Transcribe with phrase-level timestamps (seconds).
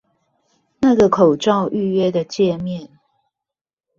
[0.79, 2.89] 那個口罩預約的介面